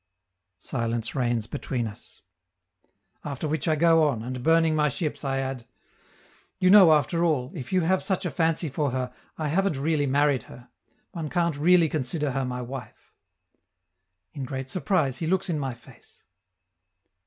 [0.57, 2.23] Silence reigns between us.
[3.23, 5.65] After which I go on, and, burning my ships, I add:
[6.57, 10.07] "You know, after all, if you have such a fancy for her, I haven't really
[10.07, 10.69] married her;
[11.11, 13.13] one can't really consider her my wife."
[14.33, 16.23] In great surprise he looks in my face.